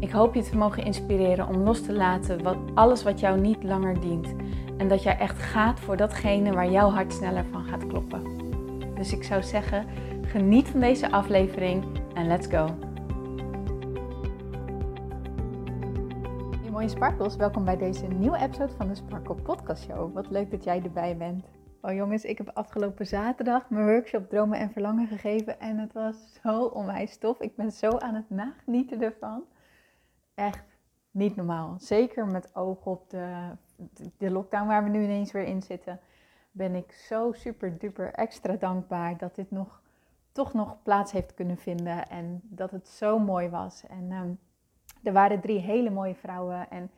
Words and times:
Ik 0.00 0.10
hoop 0.10 0.34
je 0.34 0.42
te 0.42 0.56
mogen 0.56 0.84
inspireren 0.84 1.48
om 1.48 1.56
los 1.56 1.82
te 1.82 1.92
laten 1.92 2.42
wat, 2.42 2.56
alles 2.74 3.02
wat 3.02 3.20
jou 3.20 3.40
niet 3.40 3.62
langer 3.62 4.00
dient. 4.00 4.34
En 4.76 4.88
dat 4.88 5.02
jij 5.02 5.18
echt 5.18 5.38
gaat 5.38 5.80
voor 5.80 5.96
datgene 5.96 6.52
waar 6.52 6.70
jouw 6.70 6.90
hart 6.90 7.12
sneller 7.12 7.44
van 7.44 7.64
gaat 7.64 7.86
kloppen. 7.86 8.22
Dus 8.94 9.12
ik 9.12 9.24
zou 9.24 9.42
zeggen, 9.42 9.86
geniet 10.22 10.68
van 10.68 10.80
deze 10.80 11.10
aflevering 11.10 11.84
en 12.14 12.26
let's 12.26 12.46
go. 12.46 12.66
Hey 16.60 16.70
mooie 16.70 16.88
sparkles, 16.88 17.36
welkom 17.36 17.64
bij 17.64 17.76
deze 17.76 18.06
nieuwe 18.06 18.38
episode 18.38 18.72
van 18.76 18.88
de 18.88 18.94
Sparkle 18.94 19.34
Podcast 19.34 19.82
Show. 19.82 20.14
Wat 20.14 20.30
leuk 20.30 20.50
dat 20.50 20.64
jij 20.64 20.82
erbij 20.82 21.16
bent. 21.16 21.44
Oh 21.82 21.92
jongens, 21.92 22.24
ik 22.24 22.38
heb 22.38 22.50
afgelopen 22.54 23.06
zaterdag 23.06 23.70
mijn 23.70 23.86
workshop 23.86 24.28
Dromen 24.28 24.58
en 24.58 24.70
Verlangen 24.70 25.06
gegeven 25.06 25.60
en 25.60 25.78
het 25.78 25.92
was 25.92 26.16
zo 26.42 26.64
onwijs 26.64 27.18
tof. 27.18 27.40
Ik 27.40 27.56
ben 27.56 27.72
zo 27.72 27.88
aan 27.90 28.14
het 28.14 28.30
nagenieten 28.30 29.02
ervan 29.02 29.44
echt 30.38 30.64
niet 31.10 31.36
normaal. 31.36 31.74
Zeker 31.78 32.26
met 32.26 32.56
oog 32.56 32.86
op 32.86 33.10
de, 33.10 33.50
de 34.16 34.30
lockdown 34.30 34.66
waar 34.66 34.84
we 34.84 34.90
nu 34.90 35.02
ineens 35.02 35.32
weer 35.32 35.44
in 35.44 35.62
zitten. 35.62 36.00
Ben 36.50 36.74
ik 36.74 36.92
zo 36.92 37.32
super 37.32 37.78
duper 37.78 38.12
extra 38.12 38.56
dankbaar 38.56 39.18
dat 39.18 39.34
dit 39.34 39.50
nog, 39.50 39.80
toch 40.32 40.52
nog 40.52 40.82
plaats 40.82 41.12
heeft 41.12 41.34
kunnen 41.34 41.56
vinden. 41.56 42.08
En 42.08 42.40
dat 42.42 42.70
het 42.70 42.88
zo 42.88 43.18
mooi 43.18 43.48
was. 43.48 43.84
En 43.88 44.10
ehm, 44.10 44.30
er 45.02 45.12
waren 45.12 45.40
drie 45.40 45.58
hele 45.58 45.90
mooie 45.90 46.14
vrouwen. 46.14 46.70
En 46.70 46.90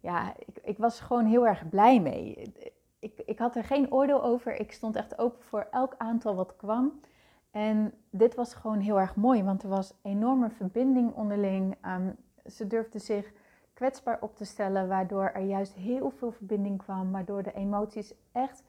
ja, 0.00 0.34
ik, 0.38 0.58
ik 0.62 0.78
was 0.78 1.00
gewoon 1.00 1.26
heel 1.26 1.46
erg 1.46 1.68
blij 1.68 2.00
mee. 2.00 2.52
Ik, 2.98 3.22
ik 3.24 3.38
had 3.38 3.56
er 3.56 3.64
geen 3.64 3.92
oordeel 3.92 4.22
over. 4.22 4.60
Ik 4.60 4.72
stond 4.72 4.96
echt 4.96 5.18
open 5.18 5.42
voor 5.42 5.66
elk 5.70 5.94
aantal 5.98 6.34
wat 6.34 6.56
kwam. 6.56 7.00
En 7.50 7.92
dit 8.10 8.34
was 8.34 8.54
gewoon 8.54 8.78
heel 8.78 9.00
erg 9.00 9.16
mooi, 9.16 9.42
want 9.42 9.62
er 9.62 9.68
was 9.68 9.94
enorme 10.02 10.50
verbinding 10.50 11.14
onderling. 11.14 11.76
Um, 11.86 12.16
ze 12.46 12.66
durfde 12.66 12.98
zich 12.98 13.32
kwetsbaar 13.72 14.18
op 14.20 14.36
te 14.36 14.44
stellen, 14.44 14.88
waardoor 14.88 15.24
er 15.24 15.42
juist 15.42 15.74
heel 15.74 16.10
veel 16.10 16.32
verbinding 16.32 16.78
kwam, 16.82 17.12
waardoor 17.12 17.42
de 17.42 17.52
emoties 17.52 18.14
echt, 18.32 18.64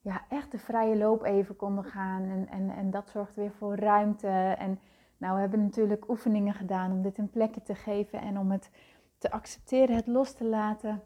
ja, 0.00 0.24
echt 0.28 0.50
de 0.50 0.58
vrije 0.58 0.96
loop 0.96 1.24
even 1.24 1.56
konden 1.56 1.84
gaan. 1.84 2.22
En, 2.22 2.48
en, 2.48 2.70
en 2.70 2.90
dat 2.90 3.10
zorgde 3.10 3.40
weer 3.40 3.52
voor 3.52 3.76
ruimte. 3.76 4.28
En 4.58 4.80
nou, 5.16 5.34
we 5.34 5.40
hebben 5.40 5.62
natuurlijk 5.62 6.08
oefeningen 6.08 6.54
gedaan 6.54 6.92
om 6.92 7.02
dit 7.02 7.18
een 7.18 7.30
plekje 7.30 7.62
te 7.62 7.74
geven 7.74 8.20
en 8.20 8.38
om 8.38 8.50
het 8.50 8.70
te 9.18 9.30
accepteren, 9.30 9.96
het 9.96 10.06
los 10.06 10.32
te 10.32 10.44
laten. 10.44 11.02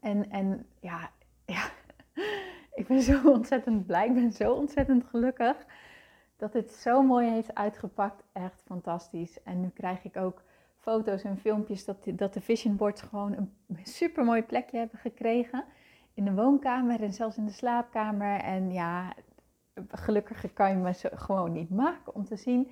En, 0.00 0.30
en 0.30 0.66
ja, 0.80 1.10
ja, 1.54 1.70
ik 2.74 2.86
ben 2.86 3.02
zo 3.02 3.30
ontzettend 3.30 3.86
blij, 3.86 4.06
ik 4.06 4.14
ben 4.14 4.32
zo 4.32 4.52
ontzettend 4.52 5.04
gelukkig 5.04 5.66
dat 6.40 6.52
dit 6.52 6.72
zo 6.72 7.02
mooi 7.02 7.30
heeft 7.30 7.54
uitgepakt. 7.54 8.22
Echt 8.32 8.62
fantastisch. 8.64 9.42
En 9.42 9.60
nu 9.60 9.68
krijg 9.68 10.04
ik 10.04 10.16
ook 10.16 10.42
foto's 10.80 11.22
en 11.22 11.38
filmpjes 11.38 11.84
dat, 11.84 11.96
dat 12.04 12.32
de 12.32 12.40
vision 12.40 12.76
boards 12.76 13.02
gewoon 13.02 13.32
een 13.32 13.52
super 13.82 14.24
mooi 14.24 14.42
plekje 14.42 14.78
hebben 14.78 14.98
gekregen. 14.98 15.64
In 16.14 16.24
de 16.24 16.34
woonkamer 16.34 17.02
en 17.02 17.12
zelfs 17.12 17.36
in 17.36 17.46
de 17.46 17.52
slaapkamer. 17.52 18.40
En 18.40 18.72
ja, 18.72 19.14
gelukkig 19.88 20.52
kan 20.52 20.70
je 20.70 20.76
me 20.76 20.94
gewoon 20.94 21.52
niet 21.52 21.70
maken 21.70 22.14
om 22.14 22.24
te 22.24 22.36
zien 22.36 22.70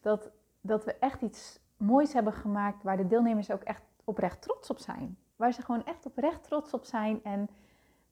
dat, 0.00 0.30
dat 0.60 0.84
we 0.84 0.94
echt 0.94 1.22
iets 1.22 1.60
moois 1.76 2.12
hebben 2.12 2.32
gemaakt 2.32 2.82
waar 2.82 2.96
de 2.96 3.06
deelnemers 3.06 3.50
ook 3.50 3.62
echt 3.62 3.82
oprecht 4.04 4.42
trots 4.42 4.70
op 4.70 4.78
zijn. 4.78 5.18
Waar 5.36 5.52
ze 5.52 5.62
gewoon 5.62 5.84
echt 5.84 6.06
oprecht 6.06 6.44
trots 6.44 6.74
op 6.74 6.84
zijn. 6.84 7.24
En, 7.24 7.48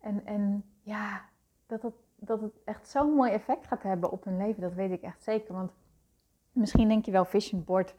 en, 0.00 0.22
en 0.24 0.64
ja, 0.82 1.24
dat 1.66 1.82
het, 1.82 1.94
dat 2.16 2.40
het 2.40 2.62
echt 2.64 2.88
zo'n 2.88 3.14
mooi 3.14 3.32
effect 3.32 3.66
gaat 3.66 3.82
hebben 3.82 4.10
op 4.10 4.24
hun 4.24 4.36
leven, 4.36 4.62
dat 4.62 4.74
weet 4.74 4.90
ik 4.90 5.02
echt 5.02 5.22
zeker. 5.22 5.54
Want 5.54 5.72
misschien 6.52 6.88
denk 6.88 7.04
je 7.04 7.10
wel, 7.10 7.24
vision 7.24 7.64
board, 7.64 7.94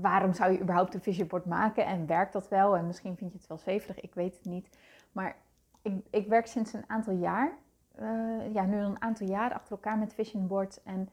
waarom 0.00 0.32
zou 0.32 0.52
je 0.52 0.60
überhaupt 0.60 0.94
een 0.94 1.02
vision 1.02 1.28
board 1.28 1.44
maken 1.44 1.86
en 1.86 2.06
werkt 2.06 2.32
dat 2.32 2.48
wel? 2.48 2.76
En 2.76 2.86
misschien 2.86 3.16
vind 3.16 3.32
je 3.32 3.38
het 3.38 3.46
wel 3.46 3.58
zweverig, 3.58 4.00
ik 4.00 4.14
weet 4.14 4.34
het 4.34 4.44
niet. 4.44 4.78
Maar 5.12 5.36
ik, 5.82 5.92
ik 6.10 6.26
werk 6.26 6.46
sinds 6.46 6.72
een 6.72 6.84
aantal 6.86 7.14
jaar, 7.14 7.52
uh, 8.00 8.52
ja, 8.52 8.64
nu 8.64 8.76
een 8.76 9.02
aantal 9.02 9.26
jaar 9.26 9.52
achter 9.52 9.70
elkaar 9.70 9.98
met 9.98 10.14
vision 10.14 10.46
boards. 10.46 10.82
En 10.82 11.08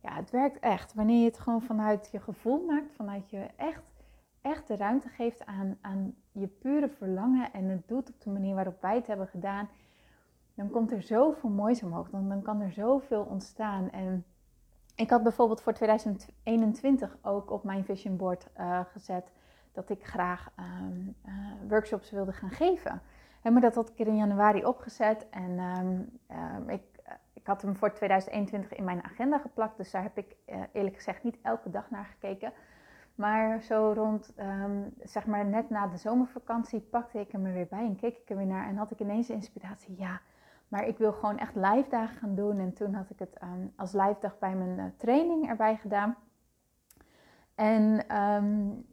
ja, 0.00 0.14
het 0.14 0.30
werkt 0.30 0.58
echt. 0.58 0.94
Wanneer 0.94 1.18
je 1.18 1.24
het 1.24 1.38
gewoon 1.38 1.62
vanuit 1.62 2.08
je 2.12 2.20
gevoel 2.20 2.64
maakt, 2.64 2.92
vanuit 2.92 3.30
je 3.30 3.46
echt, 3.56 3.92
echt 4.42 4.68
de 4.68 4.76
ruimte 4.76 5.08
geeft 5.08 5.46
aan, 5.46 5.78
aan 5.80 6.14
je 6.32 6.46
pure 6.46 6.88
verlangen 6.88 7.52
en 7.52 7.64
het 7.64 7.88
doet 7.88 8.08
op 8.08 8.20
de 8.20 8.30
manier 8.30 8.54
waarop 8.54 8.80
wij 8.80 8.94
het 8.94 9.06
hebben 9.06 9.26
gedaan, 9.26 9.68
dan 10.54 10.70
komt 10.70 10.92
er 10.92 11.02
zoveel 11.02 11.50
moois 11.50 11.82
omhoog. 11.82 12.10
Dan, 12.10 12.28
dan 12.28 12.42
kan 12.42 12.60
er 12.60 12.72
zoveel 12.72 13.22
ontstaan. 13.22 13.90
En 13.90 14.24
ik 14.98 15.10
had 15.10 15.22
bijvoorbeeld 15.22 15.60
voor 15.60 15.72
2021 15.72 17.16
ook 17.22 17.50
op 17.50 17.64
mijn 17.64 17.84
vision 17.84 18.16
board 18.16 18.48
uh, 18.60 18.80
gezet 18.92 19.32
dat 19.72 19.90
ik 19.90 20.06
graag 20.06 20.50
um, 20.58 21.14
uh, 21.26 21.32
workshops 21.68 22.10
wilde 22.10 22.32
gaan 22.32 22.50
geven. 22.50 23.02
En 23.42 23.52
maar 23.52 23.62
dat 23.62 23.74
had 23.74 23.90
ik 23.94 24.06
in 24.06 24.16
januari 24.16 24.64
opgezet 24.64 25.26
en 25.30 25.58
um, 25.58 26.18
um, 26.30 26.68
ik, 26.68 26.82
ik 27.32 27.46
had 27.46 27.62
hem 27.62 27.76
voor 27.76 27.92
2021 27.92 28.72
in 28.72 28.84
mijn 28.84 29.04
agenda 29.04 29.38
geplakt. 29.38 29.76
Dus 29.76 29.90
daar 29.90 30.02
heb 30.02 30.18
ik 30.18 30.36
uh, 30.46 30.62
eerlijk 30.72 30.96
gezegd 30.96 31.22
niet 31.22 31.38
elke 31.42 31.70
dag 31.70 31.90
naar 31.90 32.04
gekeken. 32.04 32.52
Maar 33.14 33.62
zo 33.62 33.92
rond, 33.94 34.34
zeg 35.02 35.26
maar 35.26 35.46
net 35.46 35.70
na 35.70 35.86
de 35.86 35.96
zomervakantie, 35.96 36.80
pakte 36.80 37.20
ik 37.20 37.32
hem 37.32 37.46
er 37.46 37.52
weer 37.52 37.66
bij 37.70 37.84
en 37.84 37.96
keek 37.96 38.16
ik 38.16 38.30
er 38.30 38.36
weer 38.36 38.46
naar. 38.46 38.68
En 38.68 38.76
had 38.76 38.90
ik 38.90 39.00
ineens 39.00 39.26
de 39.26 39.32
inspiratie, 39.32 39.94
ja, 39.98 40.20
maar 40.68 40.86
ik 40.86 40.98
wil 40.98 41.12
gewoon 41.12 41.38
echt 41.38 41.54
live 41.54 42.08
gaan 42.20 42.34
doen. 42.34 42.58
En 42.58 42.72
toen 42.72 42.94
had 42.94 43.10
ik 43.10 43.18
het 43.18 43.38
um, 43.42 43.72
als 43.76 43.92
live 43.92 44.16
dag 44.20 44.38
bij 44.38 44.54
mijn 44.54 44.78
uh, 44.78 44.84
training 44.96 45.48
erbij 45.48 45.76
gedaan. 45.76 46.16
En 47.54 48.16
um, 48.16 48.86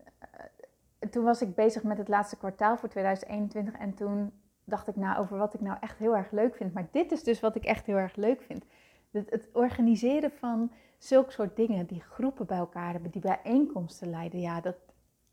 toen 1.11 1.23
was 1.23 1.41
ik 1.41 1.55
bezig 1.55 1.83
met 1.83 1.97
het 1.97 2.07
laatste 2.07 2.37
kwartaal 2.37 2.77
voor 2.77 2.89
2021. 2.89 3.73
En 3.73 3.93
toen 3.93 4.31
dacht 4.63 4.87
ik 4.87 4.95
na 4.95 5.17
over 5.17 5.37
wat 5.37 5.53
ik 5.53 5.61
nou 5.61 5.77
echt 5.79 5.97
heel 5.97 6.15
erg 6.15 6.31
leuk 6.31 6.55
vind. 6.55 6.73
Maar 6.73 6.87
dit 6.91 7.11
is 7.11 7.23
dus 7.23 7.39
wat 7.39 7.55
ik 7.55 7.63
echt 7.63 7.85
heel 7.85 7.97
erg 7.97 8.15
leuk 8.15 8.41
vind. 8.41 8.65
Het, 9.11 9.29
het 9.29 9.49
organiseren 9.53 10.31
van 10.31 10.71
zulke 10.97 11.31
soort 11.31 11.55
dingen, 11.55 11.85
die 11.85 12.01
groepen 12.01 12.45
bij 12.45 12.57
elkaar 12.57 12.91
hebben, 12.91 13.11
die 13.11 13.21
bijeenkomsten 13.21 14.09
leiden. 14.09 14.39
Ja, 14.39 14.61
dat, 14.61 14.75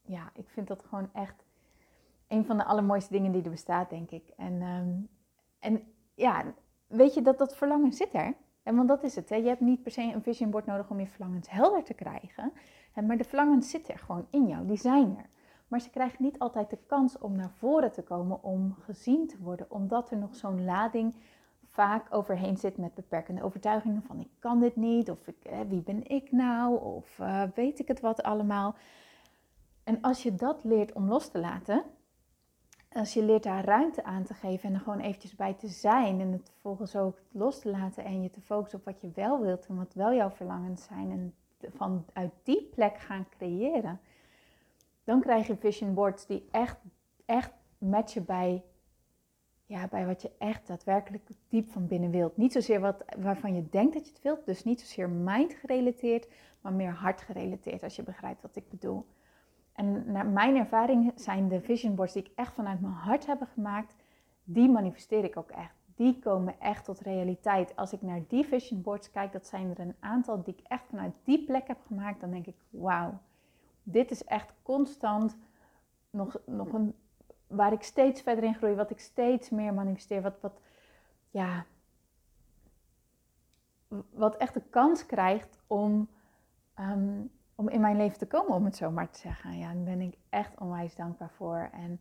ja, 0.03 0.31
ik 0.35 0.49
vind 0.49 0.69
dat 0.69 0.85
gewoon 0.85 1.11
echt 1.13 1.45
een 2.29 2.45
van 2.45 2.57
de 2.57 2.65
allermooiste 2.65 3.13
dingen 3.13 3.33
die 3.33 3.43
er 3.43 3.51
bestaat, 3.51 3.91
denk 3.91 4.11
ik. 4.11 4.29
En, 4.37 4.63
um, 4.63 5.09
en 5.59 5.83
ja, 6.23 6.45
weet 6.87 7.15
je 7.15 7.23
dat 7.23 7.39
dat 7.39 7.57
verlangen 7.57 7.93
zit 7.93 8.15
er. 8.15 8.35
En 8.63 8.77
want 8.77 8.89
dat 8.89 9.03
is 9.03 9.15
het. 9.15 9.29
Hè? 9.29 9.37
Je 9.37 9.49
hebt 9.49 9.61
niet 9.61 9.83
per 9.83 9.93
se 9.93 10.03
een 10.03 10.23
vision 10.23 10.51
board 10.51 10.67
nodig 10.67 10.91
om 10.91 11.01
je 11.01 11.07
verlangens 11.07 11.51
helder 11.51 11.83
te 11.85 11.95
krijgen. 11.95 12.53
Maar 13.07 13.17
de 13.17 13.25
verlangens 13.25 13.71
zitten 13.71 13.95
er 13.95 14.01
gewoon 14.01 14.27
in 14.31 14.47
jou. 14.47 14.67
Die 14.67 14.77
zijn 14.77 15.17
er. 15.19 15.27
Maar 15.69 15.81
ze 15.81 15.91
krijgen 15.91 16.23
niet 16.23 16.39
altijd 16.39 16.71
de 16.71 16.79
kans 16.87 17.19
om 17.19 17.37
naar 17.37 17.51
voren 17.51 17.93
te 17.93 18.03
komen, 18.03 18.43
om 18.43 18.75
gezien 18.79 19.27
te 19.27 19.37
worden. 19.41 19.71
Omdat 19.71 20.11
er 20.11 20.17
nog 20.17 20.35
zo'n 20.35 20.65
lading 20.65 21.15
vaak 21.69 22.07
overheen 22.15 22.57
zit 22.57 22.77
met 22.77 22.95
beperkende 22.95 23.43
overtuigingen 23.43 24.03
van 24.03 24.21
ik 24.21 24.29
kan 24.39 24.61
dit 24.61 24.77
niet. 24.77 25.11
Of 25.11 25.27
ik, 25.27 25.37
wie 25.69 25.83
ben 25.83 26.09
ik 26.09 26.33
nou? 26.33 26.81
Of 26.81 27.19
uh, 27.19 27.43
weet 27.55 27.79
ik 27.79 27.89
het 27.89 28.01
wat 28.01 28.23
allemaal. 28.23 28.75
En 29.85 30.01
als 30.01 30.23
je 30.23 30.35
dat 30.35 30.65
leert 30.65 30.93
om 30.93 31.09
los 31.09 31.29
te 31.29 31.39
laten, 31.39 31.85
als 32.95 33.15
je 33.15 33.25
leert 33.25 33.43
daar 33.43 33.65
ruimte 33.65 34.05
aan 34.05 34.25
te 34.25 34.35
geven 34.35 34.69
en 34.69 34.75
er 34.75 34.81
gewoon 34.81 35.01
eventjes 35.01 35.37
bij 35.37 35.55
te 35.55 35.69
zijn 35.69 36.21
en 36.21 36.33
het 36.33 36.51
vervolgens 36.51 36.97
ook 36.97 37.19
los 37.31 37.61
te 37.61 37.71
laten 37.71 38.05
en 38.05 38.23
je 38.23 38.31
te 38.31 38.41
focussen 38.41 38.79
op 38.79 38.85
wat 38.85 39.01
je 39.01 39.11
wel 39.15 39.41
wilt 39.41 39.67
en 39.67 39.77
wat 39.77 39.95
wel 39.95 40.15
jouw 40.15 40.31
verlangens 40.31 40.85
zijn 40.85 41.11
en 41.11 41.35
vanuit 41.71 42.33
die 42.43 42.63
plek 42.63 42.99
gaan 42.99 43.29
creëren, 43.29 44.01
dan 45.05 45.21
krijg 45.21 45.47
je 45.47 45.57
vision 45.57 45.95
boards 45.95 46.27
die 46.27 46.49
echt, 46.51 46.77
echt 47.25 47.53
matchen 47.79 48.25
bij, 48.25 48.63
ja, 49.67 49.89
bij 49.89 50.07
wat 50.07 50.23
je 50.23 50.31
echt 50.39 50.67
daadwerkelijk 50.67 51.29
diep 51.49 51.71
van 51.71 51.87
binnen 51.87 52.11
wilt. 52.11 52.37
Niet 52.37 52.53
zozeer 52.53 52.81
wat, 52.81 53.05
waarvan 53.19 53.55
je 53.55 53.69
denkt 53.69 53.95
dat 53.95 54.07
je 54.07 54.13
het 54.13 54.23
wilt, 54.23 54.47
dus 54.47 54.65
niet 54.65 54.81
zozeer 54.81 55.11
mind 55.11 55.55
gerelateerd, 55.55 56.29
maar 56.61 56.73
meer 56.73 56.93
hart 56.93 57.21
gerelateerd 57.21 57.83
als 57.83 57.97
je 57.97 58.03
begrijpt 58.03 58.43
wat 58.43 58.57
ik 58.57 58.69
bedoel. 58.69 59.07
En 59.83 60.13
naar 60.13 60.27
mijn 60.27 60.57
ervaring 60.57 61.13
zijn 61.15 61.49
de 61.49 61.61
vision 61.61 61.95
boards 61.95 62.13
die 62.13 62.23
ik 62.23 62.31
echt 62.35 62.53
vanuit 62.53 62.81
mijn 62.81 62.93
hart 62.93 63.27
heb 63.27 63.49
gemaakt, 63.55 63.95
die 64.45 64.69
manifesteer 64.69 65.25
ik 65.25 65.37
ook 65.37 65.51
echt. 65.51 65.75
Die 65.95 66.19
komen 66.19 66.61
echt 66.61 66.85
tot 66.85 67.01
realiteit. 67.01 67.77
Als 67.77 67.93
ik 67.93 68.03
naar 68.03 68.21
die 68.29 68.45
vision 68.45 68.83
boards 68.83 69.11
kijk, 69.11 69.33
dat 69.33 69.47
zijn 69.47 69.71
er 69.71 69.81
een 69.81 69.95
aantal 70.01 70.43
die 70.43 70.55
ik 70.55 70.67
echt 70.67 70.85
vanuit 70.89 71.15
die 71.25 71.45
plek 71.45 71.67
heb 71.67 71.79
gemaakt, 71.87 72.21
dan 72.21 72.31
denk 72.31 72.47
ik, 72.47 72.55
wauw, 72.71 73.19
dit 73.83 74.11
is 74.11 74.25
echt 74.25 74.53
constant 74.63 75.37
nog, 76.11 76.41
nog 76.47 76.73
een, 76.73 76.95
waar 77.47 77.73
ik 77.73 77.83
steeds 77.83 78.21
verder 78.21 78.45
in 78.45 78.55
groei, 78.55 78.75
wat 78.75 78.91
ik 78.91 79.01
steeds 79.01 79.51
meer 79.51 79.75
manifesteer, 79.75 80.23
wat, 80.23 80.41
wat, 80.41 80.61
ja, 81.31 81.65
wat 84.11 84.37
echt 84.37 84.55
de 84.55 84.63
kans 84.71 85.07
krijgt 85.07 85.59
om, 85.67 86.09
ehm, 86.75 87.21
om 87.63 87.69
in 87.69 87.81
mijn 87.81 87.97
leven 87.97 88.19
te 88.19 88.27
komen, 88.27 88.55
om 88.55 88.65
het 88.65 88.77
zo 88.77 88.91
maar 88.91 89.11
te 89.11 89.19
zeggen. 89.19 89.59
Ja, 89.59 89.73
daar 89.73 89.83
ben 89.83 90.01
ik 90.01 90.19
echt 90.29 90.61
onwijs 90.61 90.95
dankbaar 90.95 91.31
voor. 91.31 91.71
En, 91.73 92.01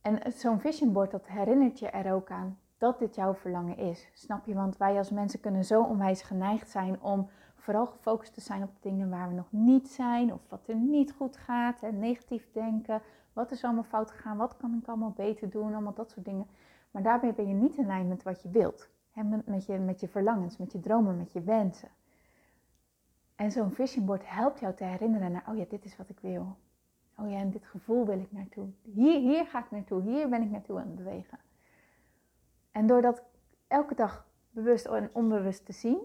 en 0.00 0.32
zo'n 0.32 0.60
vision 0.60 0.92
board, 0.92 1.10
dat 1.10 1.26
herinnert 1.26 1.78
je 1.78 1.88
er 1.88 2.12
ook 2.12 2.30
aan 2.30 2.58
dat 2.78 2.98
dit 2.98 3.14
jouw 3.14 3.34
verlangen 3.34 3.76
is. 3.76 4.10
Snap 4.12 4.46
je? 4.46 4.54
Want 4.54 4.76
wij 4.76 4.98
als 4.98 5.10
mensen 5.10 5.40
kunnen 5.40 5.64
zo 5.64 5.82
onwijs 5.82 6.22
geneigd 6.22 6.70
zijn 6.70 7.02
om 7.02 7.28
vooral 7.54 7.86
gefocust 7.86 8.34
te 8.34 8.40
zijn 8.40 8.62
op 8.62 8.70
dingen 8.80 9.10
waar 9.10 9.28
we 9.28 9.34
nog 9.34 9.52
niet 9.52 9.88
zijn, 9.88 10.32
of 10.32 10.40
wat 10.48 10.68
er 10.68 10.76
niet 10.76 11.12
goed 11.12 11.36
gaat, 11.36 11.82
en 11.82 11.98
negatief 11.98 12.52
denken, 12.52 13.02
wat 13.32 13.50
is 13.50 13.64
allemaal 13.64 13.82
fout 13.82 14.10
gegaan, 14.10 14.36
wat 14.36 14.56
kan 14.56 14.78
ik 14.82 14.88
allemaal 14.88 15.12
beter 15.16 15.50
doen, 15.50 15.72
allemaal 15.72 15.94
dat 15.94 16.10
soort 16.10 16.24
dingen. 16.24 16.46
Maar 16.90 17.02
daarmee 17.02 17.32
ben 17.32 17.48
je 17.48 17.54
niet 17.54 17.76
in 17.76 17.86
lijn 17.86 18.08
met 18.08 18.22
wat 18.22 18.42
je 18.42 18.50
wilt, 18.50 18.88
met, 19.44 19.66
je, 19.66 19.78
met 19.78 20.00
je 20.00 20.08
verlangens, 20.08 20.56
met 20.56 20.72
je 20.72 20.80
dromen, 20.80 21.16
met 21.16 21.32
je 21.32 21.40
wensen. 21.40 21.88
En 23.40 23.50
zo'n 23.50 23.72
vision 23.72 24.04
board 24.04 24.22
helpt 24.24 24.60
jou 24.60 24.74
te 24.74 24.84
herinneren 24.84 25.32
naar, 25.32 25.44
oh 25.48 25.56
ja, 25.56 25.64
dit 25.68 25.84
is 25.84 25.96
wat 25.96 26.08
ik 26.08 26.18
wil. 26.20 26.56
Oh 27.16 27.30
ja, 27.30 27.36
en 27.36 27.50
dit 27.50 27.66
gevoel 27.66 28.06
wil 28.06 28.18
ik 28.18 28.32
naartoe. 28.32 28.68
Hier, 28.82 29.20
hier 29.20 29.46
ga 29.46 29.58
ik 29.58 29.70
naartoe, 29.70 30.02
hier 30.02 30.28
ben 30.28 30.42
ik 30.42 30.50
naartoe 30.50 30.78
aan 30.78 30.86
het 30.86 30.96
bewegen. 30.96 31.38
En 32.70 32.86
door 32.86 33.02
dat 33.02 33.22
elke 33.66 33.94
dag 33.94 34.26
bewust 34.50 34.86
en 34.86 35.10
onbewust 35.12 35.66
te 35.66 35.72
zien, 35.72 35.98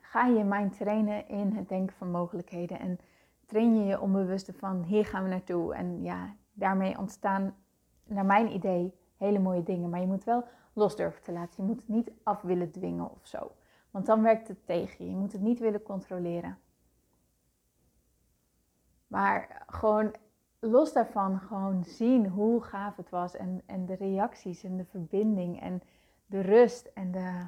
ga 0.00 0.26
je 0.26 0.38
je 0.38 0.44
mind 0.44 0.76
trainen 0.76 1.28
in 1.28 1.52
het 1.52 1.68
denken 1.68 1.96
van 1.96 2.10
mogelijkheden. 2.10 2.78
En 2.78 2.98
train 3.46 3.76
je 3.76 3.84
je 3.84 4.00
onbewuste 4.00 4.52
van 4.52 4.82
hier 4.82 5.06
gaan 5.06 5.22
we 5.22 5.28
naartoe. 5.28 5.74
En 5.74 6.02
ja, 6.02 6.34
daarmee 6.52 6.98
ontstaan, 6.98 7.54
naar 8.04 8.26
mijn 8.26 8.52
idee, 8.52 8.94
hele 9.16 9.38
mooie 9.38 9.62
dingen. 9.62 9.90
Maar 9.90 10.00
je 10.00 10.06
moet 10.06 10.24
wel 10.24 10.44
los 10.72 10.96
durven 10.96 11.22
te 11.22 11.32
laten. 11.32 11.54
Je 11.56 11.62
moet 11.62 11.80
het 11.80 11.88
niet 11.88 12.10
af 12.22 12.42
willen 12.42 12.70
dwingen 12.70 13.10
of 13.10 13.26
zo. 13.26 13.52
Want 13.90 14.06
dan 14.06 14.22
werkt 14.22 14.48
het 14.48 14.66
tegen 14.66 15.04
je. 15.04 15.10
Je 15.10 15.16
moet 15.16 15.32
het 15.32 15.40
niet 15.40 15.58
willen 15.58 15.82
controleren. 15.82 16.58
Maar 19.06 19.64
gewoon 19.66 20.14
los 20.58 20.92
daarvan 20.92 21.40
gewoon 21.40 21.84
zien 21.84 22.26
hoe 22.26 22.62
gaaf 22.62 22.96
het 22.96 23.10
was. 23.10 23.36
En, 23.36 23.62
en 23.66 23.86
de 23.86 23.94
reacties 23.94 24.64
en 24.64 24.76
de 24.76 24.84
verbinding 24.84 25.60
en 25.60 25.82
de 26.26 26.40
rust. 26.40 26.90
En 26.94 27.10
de... 27.10 27.46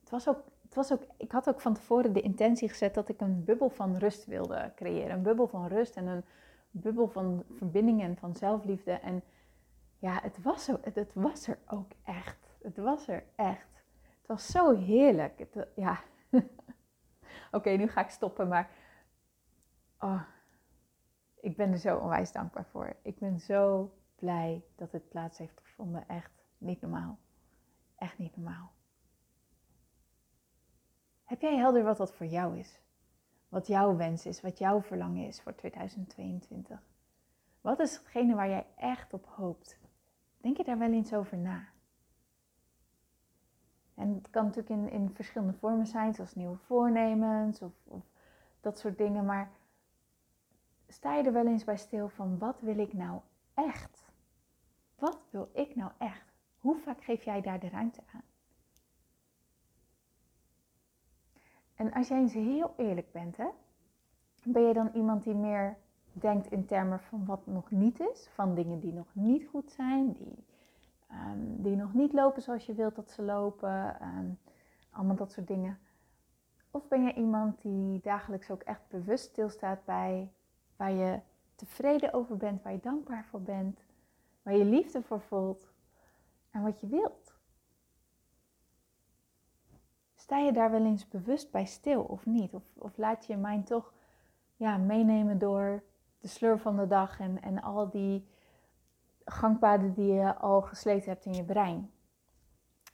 Het 0.00 0.10
was 0.10 0.28
ook 0.28 0.44
het 0.68 0.76
was 0.76 0.92
ook, 0.92 1.02
ik 1.16 1.32
had 1.32 1.48
ook 1.48 1.60
van 1.60 1.74
tevoren 1.74 2.12
de 2.12 2.20
intentie 2.20 2.68
gezet 2.68 2.94
dat 2.94 3.08
ik 3.08 3.20
een 3.20 3.44
bubbel 3.44 3.70
van 3.70 3.96
rust 3.96 4.26
wilde 4.26 4.72
creëren. 4.74 5.10
Een 5.10 5.22
bubbel 5.22 5.46
van 5.46 5.66
rust 5.66 5.96
en 5.96 6.06
een 6.06 6.24
bubbel 6.70 7.08
van 7.08 7.44
verbinding 7.50 8.02
en 8.02 8.16
van 8.16 8.36
zelfliefde. 8.36 8.92
En 8.92 9.22
ja, 9.98 10.18
het 10.22 10.42
was, 10.42 10.68
er, 10.68 10.80
het, 10.94 11.10
was 11.14 11.46
er 11.46 11.58
ook 11.66 11.92
echt. 12.04 12.56
Het 12.62 12.76
was 12.76 13.08
er 13.08 13.24
echt. 13.34 13.77
Was 14.28 14.46
zo 14.46 14.76
heerlijk. 14.76 15.38
Het, 15.38 15.68
ja. 15.76 16.00
Oké, 17.50 17.70
nu 17.70 17.88
ga 17.88 18.00
ik 18.00 18.10
stoppen, 18.10 18.48
maar 18.48 18.70
oh, 19.98 20.22
ik 21.40 21.56
ben 21.56 21.72
er 21.72 21.78
zo 21.78 21.98
onwijs 21.98 22.32
dankbaar 22.32 22.66
voor. 22.66 22.96
Ik 23.02 23.18
ben 23.18 23.40
zo 23.40 23.92
blij 24.14 24.64
dat 24.76 24.92
het 24.92 25.08
plaats 25.08 25.38
heeft 25.38 25.60
gevonden. 25.60 26.08
Echt 26.08 26.44
niet 26.58 26.80
normaal. 26.80 27.18
Echt 27.96 28.18
niet 28.18 28.36
normaal. 28.36 28.72
Heb 31.24 31.40
jij 31.40 31.56
helder 31.56 31.82
wat 31.82 31.96
dat 31.96 32.14
voor 32.14 32.26
jou 32.26 32.58
is? 32.58 32.80
Wat 33.48 33.66
jouw 33.66 33.96
wens 33.96 34.26
is, 34.26 34.40
wat 34.40 34.58
jouw 34.58 34.82
verlangen 34.82 35.26
is 35.26 35.40
voor 35.40 35.54
2022? 35.54 36.82
Wat 37.60 37.80
is 37.80 37.96
hetgene 37.96 38.34
waar 38.34 38.48
jij 38.48 38.66
echt 38.76 39.12
op 39.12 39.26
hoopt? 39.26 39.78
Denk 40.36 40.56
je 40.56 40.64
daar 40.64 40.78
wel 40.78 40.92
eens 40.92 41.14
over 41.14 41.36
na? 41.36 41.68
En 43.98 44.14
het 44.14 44.30
kan 44.30 44.44
natuurlijk 44.44 44.80
in, 44.80 44.90
in 44.90 45.10
verschillende 45.14 45.58
vormen 45.58 45.86
zijn, 45.86 46.14
zoals 46.14 46.34
nieuwe 46.34 46.56
voornemens 46.56 47.62
of, 47.62 47.72
of 47.84 48.02
dat 48.60 48.78
soort 48.78 48.98
dingen. 48.98 49.24
Maar 49.24 49.50
sta 50.88 51.14
je 51.14 51.22
er 51.22 51.32
wel 51.32 51.46
eens 51.46 51.64
bij 51.64 51.76
stil 51.76 52.08
van 52.08 52.38
wat 52.38 52.60
wil 52.60 52.78
ik 52.78 52.92
nou 52.92 53.20
echt? 53.54 54.04
Wat 54.94 55.18
wil 55.30 55.48
ik 55.52 55.76
nou 55.76 55.90
echt? 55.98 56.32
Hoe 56.58 56.78
vaak 56.78 57.04
geef 57.04 57.24
jij 57.24 57.40
daar 57.40 57.60
de 57.60 57.68
ruimte 57.68 58.00
aan? 58.12 58.22
En 61.74 61.92
als 61.92 62.08
jij 62.08 62.18
eens 62.18 62.32
heel 62.32 62.74
eerlijk 62.76 63.12
bent, 63.12 63.36
hè, 63.36 63.48
ben 64.42 64.62
je 64.62 64.74
dan 64.74 64.90
iemand 64.94 65.22
die 65.22 65.34
meer 65.34 65.76
denkt 66.12 66.50
in 66.50 66.66
termen 66.66 67.00
van 67.00 67.24
wat 67.24 67.46
nog 67.46 67.70
niet 67.70 68.00
is, 68.00 68.28
van 68.28 68.54
dingen 68.54 68.80
die 68.80 68.92
nog 68.92 69.14
niet 69.14 69.46
goed 69.46 69.70
zijn, 69.70 70.12
die, 70.12 70.44
ehm, 71.08 71.38
die 71.38 71.76
nog 71.76 71.94
niet 71.94 72.12
lopen 72.12 72.42
zoals 72.42 72.66
je 72.66 72.74
wilt 72.74 72.94
dat 72.94 73.10
ze 73.10 73.22
lopen, 73.22 73.96
um, 74.02 74.38
allemaal 74.90 75.16
dat 75.16 75.32
soort 75.32 75.46
dingen. 75.46 75.78
Of 76.70 76.88
ben 76.88 77.02
je 77.02 77.14
iemand 77.14 77.62
die 77.62 78.00
dagelijks 78.00 78.50
ook 78.50 78.62
echt 78.62 78.88
bewust 78.88 79.24
stilstaat 79.24 79.84
bij 79.84 80.32
waar 80.76 80.92
je 80.92 81.20
tevreden 81.54 82.12
over 82.12 82.36
bent, 82.36 82.62
waar 82.62 82.72
je 82.72 82.80
dankbaar 82.80 83.24
voor 83.24 83.42
bent, 83.42 83.84
waar 84.42 84.54
je 84.54 84.64
liefde 84.64 85.02
voor 85.02 85.20
voelt 85.20 85.72
en 86.50 86.62
wat 86.62 86.80
je 86.80 86.86
wilt? 86.86 87.38
sta 90.28 90.38
je 90.38 90.52
daar 90.52 90.70
wel 90.70 90.84
eens 90.84 91.08
bewust 91.08 91.50
bij 91.50 91.64
stil 91.64 92.02
of 92.02 92.26
niet? 92.26 92.54
Of, 92.54 92.62
of 92.74 92.96
laat 92.96 93.26
je 93.26 93.32
je 93.32 93.38
mind 93.38 93.66
toch 93.66 93.92
ja, 94.56 94.76
meenemen 94.76 95.38
door 95.38 95.82
de 96.18 96.28
sleur 96.28 96.58
van 96.58 96.76
de 96.76 96.86
dag 96.86 97.20
en, 97.20 97.42
en 97.42 97.62
al 97.62 97.90
die 97.90 98.26
gangpaden 99.30 99.94
die 99.94 100.12
je 100.12 100.36
al 100.36 100.62
gesleten 100.62 101.10
hebt 101.10 101.24
in 101.24 101.34
je 101.34 101.44
brein? 101.44 101.90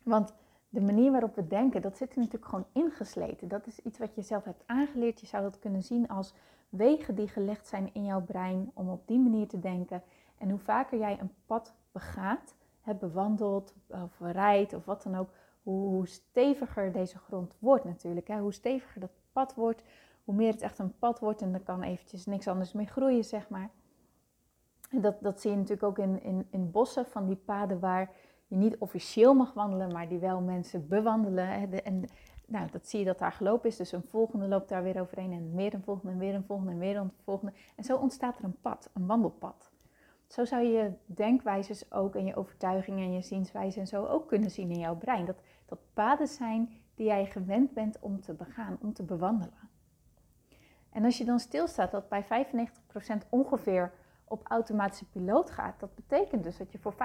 Want 0.03 0.35
de 0.69 0.81
manier 0.81 1.11
waarop 1.11 1.35
we 1.35 1.47
denken, 1.47 1.83
dat 1.83 1.97
zit 1.97 2.13
er 2.13 2.19
natuurlijk 2.19 2.45
gewoon 2.45 2.67
ingesleten. 2.73 3.49
Dat 3.49 3.67
is 3.67 3.81
iets 3.81 3.99
wat 3.99 4.15
je 4.15 4.23
zelf 4.23 4.45
hebt 4.45 4.63
aangeleerd. 4.67 5.21
Je 5.21 5.27
zou 5.27 5.43
dat 5.43 5.59
kunnen 5.59 5.83
zien 5.83 6.09
als 6.09 6.35
wegen 6.69 7.15
die 7.15 7.29
gelegd 7.29 7.67
zijn 7.67 7.91
in 7.93 8.05
jouw 8.05 8.23
brein 8.23 8.71
om 8.75 8.89
op 8.89 9.07
die 9.07 9.19
manier 9.19 9.49
te 9.49 9.59
denken. 9.59 10.03
En 10.39 10.51
hoe 10.51 10.59
vaker 10.59 10.99
jij 10.99 11.21
een 11.21 11.35
pad 11.47 11.75
begaat, 11.93 12.55
hebt 12.81 13.01
bewandeld 13.01 13.75
of 13.89 14.21
rijdt 14.21 14.75
of 14.75 14.85
wat 14.85 15.03
dan 15.03 15.15
ook, 15.15 15.29
hoe 15.63 16.07
steviger 16.07 16.93
deze 16.93 17.19
grond 17.19 17.57
wordt 17.59 17.85
natuurlijk. 17.85 18.29
Hè? 18.29 18.39
Hoe 18.39 18.53
steviger 18.53 19.01
dat 19.01 19.11
pad 19.33 19.55
wordt, 19.55 19.83
hoe 20.25 20.35
meer 20.35 20.53
het 20.53 20.63
echt 20.63 20.79
een 20.79 20.99
pad 20.99 21.19
wordt 21.19 21.43
en 21.43 21.53
dan 21.53 21.63
kan 21.63 21.83
eventjes 21.83 22.27
niks 22.27 22.49
anders 22.49 22.73
meer 22.73 22.87
groeien, 22.87 23.25
zeg 23.25 23.49
maar. 23.49 23.71
Dat, 25.01 25.17
dat 25.21 25.41
zie 25.41 25.51
je 25.51 25.57
natuurlijk 25.57 25.83
ook 25.83 25.99
in, 25.99 26.23
in, 26.23 26.47
in 26.51 26.71
bossen 26.71 27.07
van 27.07 27.27
die 27.27 27.37
paden 27.37 27.81
waar 27.81 28.11
je 28.47 28.57
niet 28.57 28.79
officieel 28.79 29.35
mag 29.35 29.53
wandelen, 29.53 29.93
maar 29.93 30.09
die 30.09 30.19
wel 30.19 30.41
mensen 30.41 30.89
bewandelen. 30.89 31.49
Hè? 31.49 31.77
en 31.77 32.05
nou, 32.47 32.71
dat 32.71 32.89
zie 32.89 32.99
je 32.99 33.05
dat 33.05 33.19
daar 33.19 33.33
gelopen 33.33 33.69
is. 33.69 33.77
Dus 33.77 33.93
een 33.93 34.03
volgende 34.03 34.49
loopt 34.49 34.69
daar 34.69 34.83
weer 34.83 35.01
overheen 35.01 35.33
en 35.33 35.55
weer 35.55 35.75
een 35.75 35.83
volgende 35.83 36.13
en 36.13 36.19
weer 36.19 36.35
een 36.35 36.45
volgende 36.45 36.73
en 36.73 36.79
weer 36.79 36.97
een 36.97 37.13
volgende. 37.25 37.53
En 37.77 37.85
zo 37.85 37.97
ontstaat 37.97 38.39
er 38.39 38.45
een 38.45 38.61
pad, 38.61 38.91
een 38.93 39.07
wandelpad. 39.07 39.71
Zo 40.27 40.45
zou 40.45 40.63
je 40.63 40.73
je 40.73 40.93
denkwijzes 41.07 41.93
ook 41.93 42.15
en 42.15 42.25
je 42.25 42.37
overtuigingen 42.37 43.05
en 43.05 43.13
je 43.13 43.23
zienswijze 43.23 43.81
en 43.81 43.87
zo 43.87 44.07
ook 44.07 44.29
kunnen 44.29 44.51
zien 44.51 44.71
in 44.71 44.79
jouw 44.79 44.97
brein. 44.97 45.25
Dat, 45.25 45.43
dat 45.67 45.79
paden 45.93 46.29
zijn 46.29 46.71
die 46.95 47.07
jij 47.07 47.27
gewend 47.27 47.73
bent 47.73 47.99
om 48.01 48.21
te 48.21 48.35
begaan, 48.35 48.79
om 48.81 48.93
te 48.93 49.03
bewandelen. 49.03 49.71
En 50.91 51.05
als 51.05 51.19
je 51.19 51.25
dan 51.25 51.39
stilstaat 51.39 51.91
dat 51.91 52.09
bij 52.09 52.25
95% 52.25 53.29
ongeveer 53.29 53.93
op 54.25 54.47
automatische 54.49 55.09
piloot 55.09 55.51
gaat, 55.51 55.81
dat 55.81 55.95
betekent 55.95 56.45
dus 56.45 56.57
dat 56.57 56.73
je 56.73 56.79
voor 56.79 56.95
95% 56.95 56.97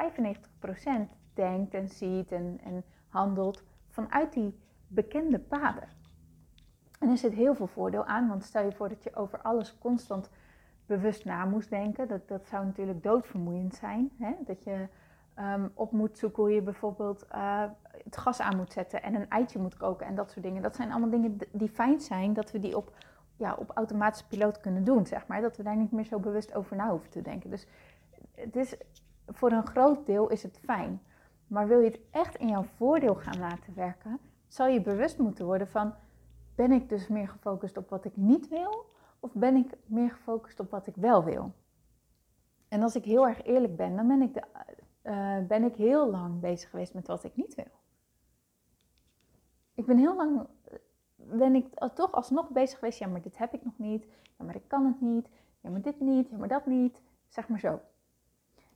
denkt 1.33 1.73
en 1.73 1.89
ziet 1.89 2.31
en, 2.31 2.59
en 2.63 2.83
handelt 3.07 3.63
vanuit 3.87 4.33
die 4.33 4.59
bekende 4.87 5.39
paden. 5.39 5.89
En 6.99 7.09
er 7.09 7.17
zit 7.17 7.33
heel 7.33 7.55
veel 7.55 7.67
voordeel 7.67 8.05
aan, 8.05 8.27
want 8.27 8.43
stel 8.43 8.63
je 8.63 8.71
voor 8.71 8.89
dat 8.89 9.03
je 9.03 9.15
over 9.15 9.41
alles 9.41 9.77
constant 9.77 10.29
bewust 10.85 11.25
na 11.25 11.45
moest 11.45 11.69
denken. 11.69 12.07
Dat, 12.07 12.27
dat 12.27 12.47
zou 12.47 12.65
natuurlijk 12.65 13.03
doodvermoeiend 13.03 13.75
zijn. 13.75 14.11
Hè? 14.17 14.33
Dat 14.45 14.63
je 14.63 14.87
ehm, 15.33 15.67
op 15.73 15.91
moet 15.91 16.17
zoeken 16.17 16.43
hoe 16.43 16.51
je 16.51 16.61
bijvoorbeeld 16.61 17.25
uh, 17.35 17.63
het 18.03 18.17
gas 18.17 18.39
aan 18.39 18.57
moet 18.57 18.73
zetten 18.73 19.03
en 19.03 19.15
een 19.15 19.29
eitje 19.29 19.59
moet 19.59 19.77
koken 19.77 20.05
en 20.05 20.15
dat 20.15 20.31
soort 20.31 20.45
dingen. 20.45 20.61
Dat 20.61 20.75
zijn 20.75 20.91
allemaal 20.91 21.09
dingen 21.09 21.37
die 21.51 21.69
fijn 21.69 21.99
zijn, 21.99 22.33
dat 22.33 22.51
we 22.51 22.59
die 22.59 22.77
op, 22.77 22.93
ja, 23.39 23.55
op 23.55 23.71
automatische 23.73 24.27
piloot 24.27 24.59
kunnen 24.59 24.83
doen, 24.83 25.05
zeg 25.05 25.27
maar. 25.27 25.41
Dat 25.41 25.57
we 25.57 25.63
daar 25.63 25.77
niet 25.77 25.91
meer 25.91 26.05
zo 26.05 26.19
bewust 26.19 26.53
over 26.55 26.75
na 26.75 26.89
hoeven 26.89 27.09
te 27.09 27.21
denken. 27.21 27.49
Dus 27.49 27.67
het 28.35 28.55
is, 28.55 28.77
voor 29.27 29.51
een 29.51 29.67
groot 29.67 30.05
deel 30.05 30.29
is 30.29 30.43
het 30.43 30.59
fijn. 30.63 31.01
Maar 31.47 31.67
wil 31.67 31.79
je 31.79 31.89
het 31.89 31.99
echt 32.11 32.35
in 32.35 32.47
jouw 32.47 32.63
voordeel 32.63 33.15
gaan 33.15 33.39
laten 33.39 33.75
werken, 33.75 34.19
zal 34.47 34.67
je 34.67 34.81
bewust 34.81 35.17
moeten 35.17 35.45
worden 35.45 35.67
van, 35.67 35.93
ben 36.55 36.71
ik 36.71 36.89
dus 36.89 37.07
meer 37.07 37.27
gefocust 37.27 37.77
op 37.77 37.89
wat 37.89 38.05
ik 38.05 38.15
niet 38.15 38.47
wil? 38.47 38.85
Of 39.19 39.33
ben 39.33 39.55
ik 39.55 39.73
meer 39.85 40.11
gefocust 40.11 40.59
op 40.59 40.71
wat 40.71 40.87
ik 40.87 40.95
wel 40.95 41.23
wil? 41.23 41.51
En 42.67 42.81
als 42.81 42.95
ik 42.95 43.03
heel 43.03 43.27
erg 43.27 43.43
eerlijk 43.43 43.75
ben, 43.75 43.95
dan 43.95 44.07
ben 44.07 44.21
ik, 44.21 44.33
de, 44.33 44.43
uh, 45.03 45.47
ben 45.47 45.63
ik 45.63 45.75
heel 45.75 46.09
lang 46.09 46.39
bezig 46.39 46.69
geweest 46.69 46.93
met 46.93 47.07
wat 47.07 47.23
ik 47.23 47.35
niet 47.35 47.55
wil. 47.55 47.79
Ik 49.73 49.85
ben 49.85 49.97
heel 49.97 50.15
lang, 50.15 50.47
ben 51.37 51.55
ik 51.55 51.65
toch 51.93 52.11
alsnog 52.11 52.49
bezig 52.49 52.79
geweest, 52.79 52.99
ja, 52.99 53.07
maar 53.07 53.21
dit 53.21 53.37
heb 53.37 53.53
ik 53.53 53.63
nog 53.63 53.77
niet. 53.77 54.05
Ja, 54.37 54.45
maar 54.45 54.55
ik 54.55 54.67
kan 54.67 54.85
het 54.85 55.01
niet. 55.01 55.29
Ja, 55.61 55.69
maar 55.69 55.81
dit 55.81 55.99
niet. 55.99 56.29
Ja, 56.29 56.37
maar 56.37 56.47
dat 56.47 56.65
niet. 56.65 57.01
Zeg 57.27 57.47
maar 57.47 57.59
zo. 57.59 57.79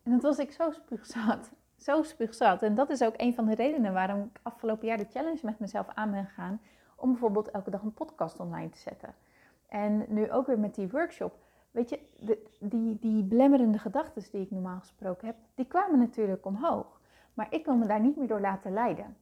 En 0.03 0.11
dat 0.11 0.21
was 0.21 0.37
ik 0.37 0.51
zo 0.51 0.71
spuugzat. 0.71 1.51
Zo 1.77 2.03
spuugzat. 2.03 2.61
En 2.61 2.75
dat 2.75 2.89
is 2.89 3.03
ook 3.03 3.13
een 3.17 3.33
van 3.33 3.45
de 3.45 3.55
redenen 3.55 3.93
waarom 3.93 4.21
ik 4.21 4.39
afgelopen 4.41 4.87
jaar 4.87 4.97
de 4.97 5.07
challenge 5.09 5.39
met 5.43 5.59
mezelf 5.59 5.87
aan 5.93 6.11
ben 6.11 6.25
gegaan. 6.25 6.61
Om 6.95 7.09
bijvoorbeeld 7.11 7.51
elke 7.51 7.69
dag 7.69 7.81
een 7.81 7.93
podcast 7.93 8.39
online 8.39 8.69
te 8.69 8.77
zetten. 8.77 9.15
En 9.67 10.05
nu 10.07 10.31
ook 10.31 10.47
weer 10.47 10.59
met 10.59 10.75
die 10.75 10.89
workshop. 10.89 11.35
Weet 11.71 11.89
je, 11.89 11.99
de, 12.19 12.45
die, 12.59 12.97
die 12.99 13.79
gedachten 13.79 14.23
die 14.31 14.41
ik 14.41 14.51
normaal 14.51 14.79
gesproken 14.79 15.27
heb, 15.27 15.35
die 15.55 15.65
kwamen 15.65 15.99
natuurlijk 15.99 16.45
omhoog. 16.45 17.01
Maar 17.33 17.47
ik 17.49 17.65
wil 17.65 17.75
me 17.75 17.85
daar 17.87 17.99
niet 17.99 18.17
meer 18.17 18.27
door 18.27 18.39
laten 18.39 18.73
leiden. 18.73 19.17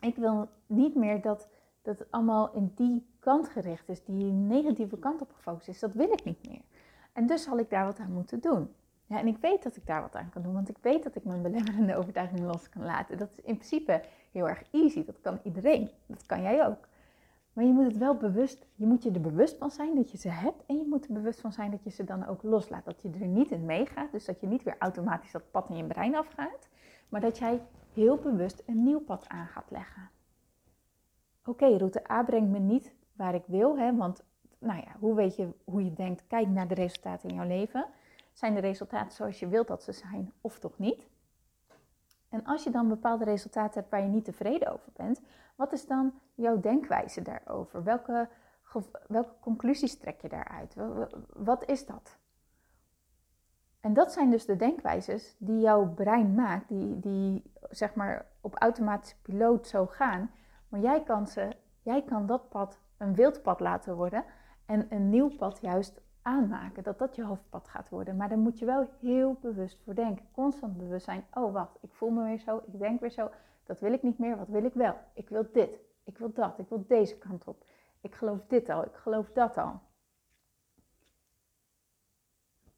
Ik 0.00 0.16
wil 0.16 0.48
niet 0.66 0.94
meer 0.94 1.20
dat, 1.20 1.48
dat 1.86 1.98
het 1.98 2.10
allemaal 2.10 2.52
in 2.52 2.72
die 2.74 3.06
kant 3.18 3.48
gericht 3.48 3.88
is, 3.88 4.04
die 4.04 4.32
negatieve 4.32 4.98
kant 4.98 5.20
op 5.20 5.32
gefocust 5.32 5.68
is. 5.68 5.78
Dat 5.78 5.94
wil 5.94 6.12
ik 6.12 6.24
niet 6.24 6.48
meer. 6.48 6.60
En 7.12 7.26
dus 7.26 7.42
zal 7.42 7.58
ik 7.58 7.70
daar 7.70 7.84
wat 7.84 7.98
aan 7.98 8.12
moeten 8.12 8.40
doen. 8.40 8.68
Ja, 9.06 9.18
en 9.18 9.26
ik 9.26 9.38
weet 9.38 9.62
dat 9.62 9.76
ik 9.76 9.86
daar 9.86 10.00
wat 10.00 10.14
aan 10.14 10.30
kan 10.30 10.42
doen, 10.42 10.52
want 10.52 10.68
ik 10.68 10.78
weet 10.80 11.02
dat 11.02 11.16
ik 11.16 11.24
mijn 11.24 11.42
belemmerende 11.42 11.96
overtuiging 12.00 12.40
los 12.40 12.68
kan 12.68 12.84
laten. 12.84 13.18
Dat 13.18 13.30
is 13.30 13.40
in 13.40 13.56
principe 13.56 14.02
heel 14.32 14.48
erg 14.48 14.62
easy. 14.70 15.04
Dat 15.04 15.20
kan 15.20 15.38
iedereen. 15.42 15.90
Dat 16.06 16.26
kan 16.26 16.42
jij 16.42 16.66
ook. 16.66 16.88
Maar 17.52 17.64
je 17.64 17.72
moet 17.72 17.86
het 17.86 17.98
wel 17.98 18.16
bewust, 18.16 18.66
je 18.74 18.86
moet 18.86 19.02
je 19.02 19.10
er 19.10 19.20
bewust 19.20 19.56
van 19.56 19.70
zijn 19.70 19.94
dat 19.94 20.10
je 20.10 20.18
ze 20.18 20.28
hebt. 20.28 20.64
En 20.66 20.76
je 20.76 20.86
moet 20.88 21.06
er 21.06 21.12
bewust 21.12 21.40
van 21.40 21.52
zijn 21.52 21.70
dat 21.70 21.84
je 21.84 21.90
ze 21.90 22.04
dan 22.04 22.26
ook 22.26 22.42
loslaat. 22.42 22.84
Dat 22.84 23.02
je 23.02 23.10
er 23.20 23.26
niet 23.26 23.50
in 23.50 23.64
meegaat. 23.64 24.12
Dus 24.12 24.24
dat 24.24 24.40
je 24.40 24.46
niet 24.46 24.62
weer 24.62 24.76
automatisch 24.78 25.32
dat 25.32 25.50
pad 25.50 25.68
in 25.68 25.76
je 25.76 25.84
brein 25.84 26.16
afgaat. 26.16 26.68
Maar 27.08 27.20
dat 27.20 27.38
jij 27.38 27.62
heel 27.92 28.16
bewust 28.16 28.62
een 28.66 28.82
nieuw 28.82 29.00
pad 29.00 29.28
aan 29.28 29.46
gaat 29.46 29.70
leggen. 29.70 30.10
Oké, 31.46 31.76
route 31.76 32.10
A 32.10 32.22
brengt 32.22 32.50
me 32.50 32.58
niet 32.58 32.92
waar 33.12 33.34
ik 33.34 33.44
wil. 33.46 33.78
Hè, 33.78 33.96
want 33.96 34.24
nou 34.58 34.80
ja, 34.80 34.96
hoe 34.98 35.14
weet 35.14 35.36
je 35.36 35.48
hoe 35.64 35.84
je 35.84 35.92
denkt? 35.92 36.26
Kijk 36.26 36.48
naar 36.48 36.68
de 36.68 36.74
resultaten 36.74 37.28
in 37.28 37.34
jouw 37.34 37.46
leven. 37.46 37.86
Zijn 38.32 38.54
de 38.54 38.60
resultaten 38.60 39.12
zoals 39.12 39.38
je 39.38 39.48
wilt 39.48 39.66
dat 39.66 39.82
ze 39.82 39.92
zijn 39.92 40.32
of 40.40 40.58
toch 40.58 40.78
niet? 40.78 41.06
En 42.28 42.44
als 42.44 42.64
je 42.64 42.70
dan 42.70 42.88
bepaalde 42.88 43.24
resultaten 43.24 43.80
hebt 43.80 43.90
waar 43.90 44.02
je 44.02 44.08
niet 44.08 44.24
tevreden 44.24 44.72
over 44.72 44.92
bent, 44.92 45.20
wat 45.54 45.72
is 45.72 45.86
dan 45.86 46.12
jouw 46.34 46.60
denkwijze 46.60 47.22
daarover? 47.22 47.84
Welke, 47.84 48.28
welke 49.06 49.34
conclusies 49.40 49.98
trek 49.98 50.20
je 50.20 50.28
daaruit? 50.28 50.76
Wat 51.28 51.64
is 51.64 51.86
dat? 51.86 52.18
En 53.80 53.94
dat 53.94 54.12
zijn 54.12 54.30
dus 54.30 54.46
de 54.46 54.56
denkwijzes 54.56 55.36
die 55.38 55.60
jouw 55.60 55.88
brein 55.94 56.34
maakt, 56.34 56.68
die, 56.68 57.00
die 57.00 57.52
zeg 57.70 57.94
maar 57.94 58.26
op 58.40 58.54
automatische 58.54 59.16
piloot 59.22 59.66
zo 59.66 59.86
gaan. 59.86 60.30
Maar 60.68 60.80
jij 60.80 61.02
kan, 61.02 61.26
ze, 61.26 61.56
jij 61.82 62.02
kan 62.02 62.26
dat 62.26 62.48
pad 62.48 62.80
een 62.96 63.14
wildpad 63.14 63.60
laten 63.60 63.96
worden 63.96 64.24
en 64.66 64.86
een 64.90 65.10
nieuw 65.10 65.36
pad 65.36 65.60
juist 65.60 66.00
aanmaken. 66.22 66.82
Dat 66.82 66.98
dat 66.98 67.16
je 67.16 67.24
hoofdpad 67.24 67.68
gaat 67.68 67.88
worden. 67.88 68.16
Maar 68.16 68.28
daar 68.28 68.38
moet 68.38 68.58
je 68.58 68.64
wel 68.64 68.88
heel 69.00 69.36
bewust 69.40 69.82
voor 69.84 69.94
denken. 69.94 70.26
Constant 70.32 70.76
bewust 70.76 71.04
zijn. 71.04 71.24
Oh 71.34 71.52
wacht, 71.52 71.78
ik 71.80 71.92
voel 71.92 72.10
me 72.10 72.24
weer 72.24 72.38
zo, 72.38 72.62
ik 72.66 72.78
denk 72.78 73.00
weer 73.00 73.10
zo. 73.10 73.30
Dat 73.64 73.80
wil 73.80 73.92
ik 73.92 74.02
niet 74.02 74.18
meer, 74.18 74.36
wat 74.36 74.48
wil 74.48 74.64
ik 74.64 74.74
wel? 74.74 74.96
Ik 75.12 75.28
wil 75.28 75.46
dit, 75.52 75.80
ik 76.04 76.18
wil 76.18 76.32
dat, 76.32 76.58
ik 76.58 76.68
wil 76.68 76.84
deze 76.86 77.18
kant 77.18 77.46
op. 77.46 77.64
Ik 78.00 78.14
geloof 78.14 78.46
dit 78.46 78.68
al, 78.68 78.84
ik 78.84 78.94
geloof 78.94 79.32
dat 79.32 79.56
al. 79.56 79.80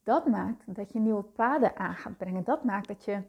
Dat 0.03 0.27
maakt 0.27 0.75
dat 0.75 0.93
je 0.93 0.99
nieuwe 0.99 1.23
paden 1.23 1.77
aan 1.77 1.95
gaat 1.95 2.17
brengen. 2.17 2.45
Dat 2.45 2.65
maakt 2.65 2.89
dat 2.89 3.05
je 3.05 3.23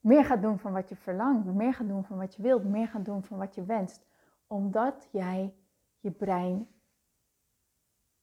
meer 0.00 0.24
gaat 0.24 0.42
doen 0.42 0.58
van 0.58 0.72
wat 0.72 0.88
je 0.88 0.96
verlangt, 0.96 1.44
meer 1.44 1.74
gaat 1.74 1.88
doen 1.88 2.04
van 2.04 2.18
wat 2.18 2.34
je 2.34 2.42
wilt, 2.42 2.64
meer 2.64 2.88
gaat 2.88 3.04
doen 3.04 3.22
van 3.22 3.38
wat 3.38 3.54
je 3.54 3.64
wenst. 3.64 4.06
Omdat 4.46 5.08
jij 5.12 5.54
je 5.98 6.10
brein 6.10 6.68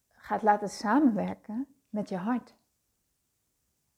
gaat 0.08 0.42
laten 0.42 0.70
samenwerken 0.70 1.68
met 1.90 2.10
je 2.10 2.18
hart. 2.18 2.56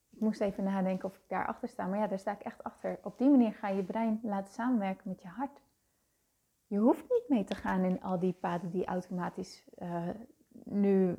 Ik 0.09 0.19
moest 0.19 0.41
even 0.41 0.63
nadenken 0.63 1.09
of 1.09 1.15
ik 1.15 1.24
daar 1.27 1.48
achter 1.48 1.67
sta, 1.67 1.86
maar 1.86 2.00
ja, 2.00 2.07
daar 2.07 2.19
sta 2.19 2.31
ik 2.31 2.41
echt 2.41 2.63
achter. 2.63 3.00
Op 3.03 3.17
die 3.17 3.29
manier 3.29 3.53
ga 3.53 3.67
je 3.67 3.75
je 3.75 3.83
brein 3.83 4.19
laten 4.24 4.53
samenwerken 4.53 5.09
met 5.09 5.21
je 5.21 5.27
hart. 5.27 5.62
Je 6.67 6.77
hoeft 6.77 7.09
niet 7.09 7.25
mee 7.27 7.43
te 7.43 7.55
gaan 7.55 7.83
in 7.83 8.01
al 8.01 8.19
die 8.19 8.33
paden 8.33 8.71
die 8.71 8.86
automatisch 8.86 9.63
uh, 9.77 10.09
nu 10.63 11.17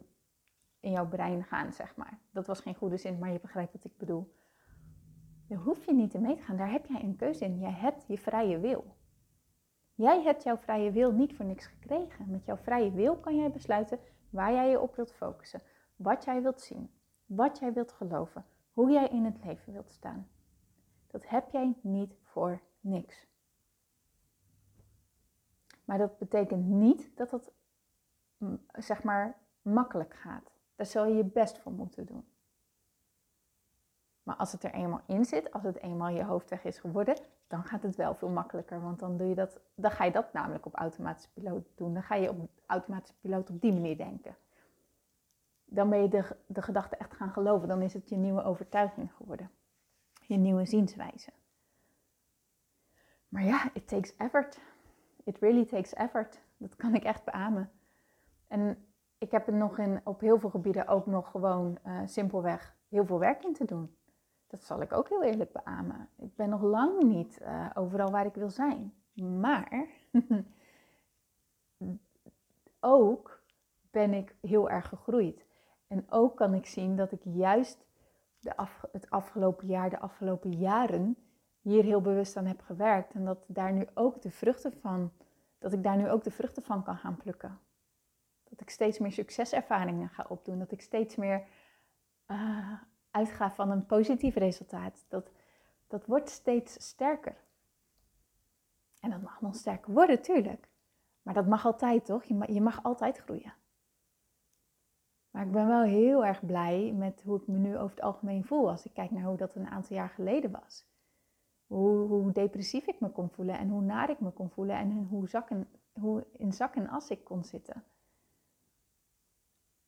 in 0.80 0.90
jouw 0.90 1.08
brein 1.08 1.44
gaan, 1.44 1.72
zeg 1.72 1.96
maar. 1.96 2.18
Dat 2.30 2.46
was 2.46 2.60
geen 2.60 2.74
goede 2.74 2.96
zin, 2.96 3.18
maar 3.18 3.32
je 3.32 3.40
begrijpt 3.40 3.72
wat 3.72 3.84
ik 3.84 3.96
bedoel. 3.96 4.39
Daar 5.50 5.58
hoef 5.58 5.84
je 5.84 5.94
niet 5.94 6.14
in 6.14 6.20
mee 6.22 6.36
te 6.36 6.42
gaan. 6.42 6.56
Daar 6.56 6.70
heb 6.70 6.86
jij 6.86 7.02
een 7.02 7.16
keuze 7.16 7.44
in. 7.44 7.58
Jij 7.58 7.72
hebt 7.72 8.06
je 8.06 8.18
vrije 8.18 8.58
wil. 8.58 8.84
Jij 9.94 10.22
hebt 10.22 10.42
jouw 10.42 10.56
vrije 10.56 10.90
wil 10.90 11.12
niet 11.12 11.36
voor 11.36 11.44
niks 11.44 11.66
gekregen. 11.66 12.30
Met 12.30 12.44
jouw 12.44 12.56
vrije 12.56 12.92
wil 12.92 13.16
kan 13.16 13.36
jij 13.36 13.50
besluiten 13.50 13.98
waar 14.30 14.52
jij 14.52 14.70
je 14.70 14.80
op 14.80 14.96
wilt 14.96 15.12
focussen, 15.12 15.62
wat 15.96 16.24
jij 16.24 16.42
wilt 16.42 16.60
zien, 16.60 16.90
wat 17.26 17.58
jij 17.58 17.72
wilt 17.72 17.92
geloven, 17.92 18.44
hoe 18.72 18.90
jij 18.90 19.08
in 19.08 19.24
het 19.24 19.44
leven 19.44 19.72
wilt 19.72 19.92
staan. 19.92 20.28
Dat 21.06 21.28
heb 21.28 21.50
jij 21.50 21.74
niet 21.80 22.16
voor 22.22 22.60
niks. 22.80 23.26
Maar 25.84 25.98
dat 25.98 26.18
betekent 26.18 26.66
niet 26.66 27.16
dat 27.16 27.30
het, 27.30 27.52
mm, 28.36 28.60
zeg 28.72 29.02
maar, 29.02 29.38
makkelijk 29.62 30.14
gaat. 30.14 30.52
Daar 30.76 30.86
zul 30.86 31.04
je 31.04 31.14
je 31.14 31.24
best 31.24 31.58
voor 31.58 31.72
moeten 31.72 32.06
doen. 32.06 32.24
Maar 34.22 34.36
als 34.36 34.52
het 34.52 34.64
er 34.64 34.72
eenmaal 34.72 35.00
in 35.06 35.24
zit, 35.24 35.52
als 35.52 35.62
het 35.62 35.76
eenmaal 35.82 36.08
je 36.08 36.24
hoofdweg 36.24 36.64
is 36.64 36.78
geworden, 36.78 37.16
dan 37.46 37.64
gaat 37.64 37.82
het 37.82 37.96
wel 37.96 38.14
veel 38.14 38.28
makkelijker. 38.28 38.82
Want 38.82 38.98
dan, 38.98 39.16
doe 39.16 39.28
je 39.28 39.34
dat, 39.34 39.60
dan 39.74 39.90
ga 39.90 40.04
je 40.04 40.12
dat 40.12 40.32
namelijk 40.32 40.66
op 40.66 40.74
automatische 40.74 41.32
piloot 41.32 41.68
doen. 41.74 41.94
Dan 41.94 42.02
ga 42.02 42.14
je 42.14 42.30
op 42.30 42.50
automatische 42.66 43.14
piloot 43.20 43.50
op 43.50 43.60
die 43.60 43.72
manier 43.72 43.96
denken. 43.96 44.36
Dan 45.64 45.90
ben 45.90 46.02
je 46.02 46.08
de, 46.08 46.36
de 46.46 46.62
gedachte 46.62 46.96
echt 46.96 47.14
gaan 47.14 47.30
geloven. 47.30 47.68
Dan 47.68 47.82
is 47.82 47.94
het 47.94 48.08
je 48.08 48.16
nieuwe 48.16 48.42
overtuiging 48.42 49.12
geworden. 49.12 49.50
Je 50.26 50.36
nieuwe 50.36 50.64
zienswijze. 50.64 51.30
Maar 53.28 53.44
ja, 53.44 53.70
it 53.72 53.88
takes 53.88 54.16
effort. 54.16 54.60
It 55.24 55.38
really 55.38 55.64
takes 55.64 55.94
effort. 55.94 56.40
Dat 56.56 56.76
kan 56.76 56.94
ik 56.94 57.04
echt 57.04 57.24
beamen. 57.24 57.70
En 58.48 58.86
ik 59.18 59.30
heb 59.30 59.46
er 59.46 59.54
nog 59.54 59.78
in, 59.78 60.00
op 60.04 60.20
heel 60.20 60.38
veel 60.38 60.50
gebieden 60.50 60.86
ook 60.86 61.06
nog 61.06 61.30
gewoon 61.30 61.78
uh, 61.86 62.00
simpelweg 62.04 62.76
heel 62.88 63.06
veel 63.06 63.18
werk 63.18 63.44
in 63.44 63.52
te 63.52 63.64
doen. 63.64 63.96
Dat 64.50 64.64
zal 64.64 64.80
ik 64.80 64.92
ook 64.92 65.08
heel 65.08 65.22
eerlijk 65.22 65.52
beamen. 65.52 66.08
Ik 66.16 66.36
ben 66.36 66.48
nog 66.48 66.62
lang 66.62 67.02
niet 67.02 67.40
uh, 67.42 67.70
overal 67.74 68.10
waar 68.10 68.26
ik 68.26 68.34
wil 68.34 68.50
zijn. 68.50 68.94
Maar 69.14 69.86
ook 72.80 73.42
ben 73.90 74.14
ik 74.14 74.34
heel 74.40 74.70
erg 74.70 74.88
gegroeid. 74.88 75.46
En 75.86 76.10
ook 76.10 76.36
kan 76.36 76.54
ik 76.54 76.66
zien 76.66 76.96
dat 76.96 77.12
ik 77.12 77.20
juist 77.22 77.86
de 78.38 78.52
het 78.92 79.10
afgelopen 79.10 79.66
jaar, 79.66 79.90
de 79.90 79.98
afgelopen 79.98 80.52
jaren, 80.52 81.16
hier 81.60 81.84
heel 81.84 82.00
bewust 82.00 82.36
aan 82.36 82.46
heb 82.46 82.60
gewerkt. 82.60 83.14
En 83.14 83.24
dat, 83.24 83.38
daar 83.46 83.72
nu 83.72 83.86
ook 83.94 84.22
de 84.22 84.30
vruchten 84.30 84.72
van, 84.80 85.12
dat 85.58 85.72
ik 85.72 85.82
daar 85.82 85.96
nu 85.96 86.10
ook 86.10 86.24
de 86.24 86.30
vruchten 86.30 86.62
van 86.62 86.82
kan 86.82 86.96
gaan 86.96 87.16
plukken. 87.16 87.58
Dat 88.44 88.60
ik 88.60 88.70
steeds 88.70 88.98
meer 88.98 89.12
succeservaringen 89.12 90.08
ga 90.08 90.26
opdoen. 90.28 90.58
Dat 90.58 90.72
ik 90.72 90.80
steeds 90.80 91.16
meer 91.16 91.46
uh, 92.26 92.72
uitga 93.10 93.50
van 93.50 93.70
een 93.70 93.86
positief 93.86 94.34
resultaat. 94.34 95.04
Dat, 95.08 95.30
dat 95.86 96.06
wordt 96.06 96.30
steeds 96.30 96.86
sterker. 96.86 97.36
En 99.00 99.10
dat 99.10 99.22
mag 99.22 99.40
nog 99.40 99.54
sterker 99.54 99.92
worden, 99.92 100.22
tuurlijk. 100.22 100.68
Maar 101.22 101.34
dat 101.34 101.46
mag 101.46 101.66
altijd, 101.66 102.04
toch? 102.04 102.24
Je 102.24 102.34
mag, 102.34 102.48
je 102.48 102.60
mag 102.60 102.82
altijd 102.82 103.18
groeien. 103.18 103.54
Maar 105.30 105.46
ik 105.46 105.52
ben 105.52 105.66
wel 105.66 105.82
heel 105.82 106.24
erg 106.24 106.46
blij 106.46 106.92
met 106.92 107.22
hoe 107.22 107.40
ik 107.40 107.46
me 107.46 107.58
nu 107.58 107.78
over 107.78 107.96
het 107.96 108.04
algemeen 108.04 108.44
voel. 108.44 108.70
Als 108.70 108.84
ik 108.84 108.92
kijk 108.94 109.10
naar 109.10 109.24
hoe 109.24 109.36
dat 109.36 109.54
een 109.54 109.68
aantal 109.68 109.96
jaar 109.96 110.08
geleden 110.08 110.50
was. 110.50 110.88
Hoe, 111.66 112.32
depressief 112.32 112.86
ik 112.86 113.00
me 113.00 113.10
kon 113.10 113.30
voelen 113.30 113.58
en 113.58 113.68
hoe 113.68 113.82
naar 113.82 114.10
ik 114.10 114.20
me 114.20 114.30
kon 114.30 114.50
voelen 114.50 114.76
en 114.76 115.06
hoe, 115.10 115.28
zakken, 115.28 115.68
hoe 115.92 116.26
in 116.32 116.52
zak 116.52 116.74
en 116.74 116.88
as 116.88 117.10
ik 117.10 117.24
kon 117.24 117.44
zitten. 117.44 117.84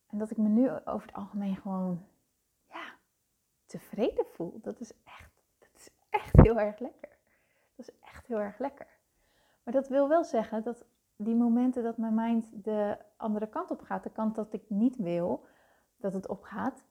En 0.07 0.17
dat 0.17 0.31
ik 0.31 0.37
me 0.37 0.49
nu 0.49 0.69
over 0.85 1.07
het 1.07 1.15
algemeen 1.15 1.55
gewoon 1.55 2.05
tevreden 3.73 4.25
voel. 4.25 4.59
Dat 4.61 4.79
is 4.79 4.91
echt, 5.03 5.31
dat 5.59 5.69
is 5.75 5.89
echt 6.09 6.41
heel 6.41 6.59
erg 6.59 6.79
lekker. 6.79 7.09
Dat 7.75 7.87
is 7.87 7.99
echt 8.01 8.27
heel 8.27 8.39
erg 8.39 8.57
lekker. 8.57 8.87
Maar 9.63 9.73
dat 9.73 9.87
wil 9.87 10.07
wel 10.07 10.23
zeggen 10.23 10.63
dat 10.63 10.85
die 11.15 11.35
momenten 11.35 11.83
dat 11.83 11.97
mijn 11.97 12.15
mind 12.15 12.63
de 12.63 12.97
andere 13.17 13.47
kant 13.47 13.71
op 13.71 13.81
gaat, 13.81 14.03
de 14.03 14.09
kant 14.09 14.35
dat 14.35 14.53
ik 14.53 14.63
niet 14.67 14.95
wil 14.95 15.45
dat 15.97 16.13
het 16.13 16.27
opgaat, 16.27 16.85